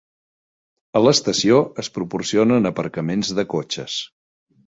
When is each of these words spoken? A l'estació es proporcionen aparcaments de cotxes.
A 0.99 1.01
l'estació 1.07 1.59
es 1.83 1.91
proporcionen 1.99 2.69
aparcaments 2.71 3.31
de 3.41 3.47
cotxes. 3.55 4.01